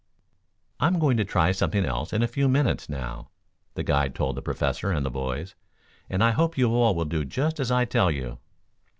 [0.79, 3.29] "I'm going to try something else in a few minutes, now,"
[3.75, 5.53] the guide told the Professor and the boys,
[6.09, 8.39] "and I hope you all will do just as I tell you."